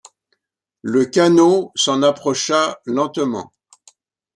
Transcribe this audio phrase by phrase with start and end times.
[0.81, 3.53] Le canot s’en approcha lentement.